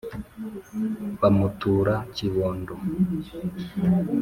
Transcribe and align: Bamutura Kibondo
Bamutura 1.19 1.93
Kibondo 2.15 2.73